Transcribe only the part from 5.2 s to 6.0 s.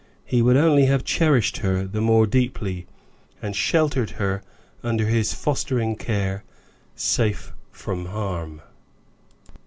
fostering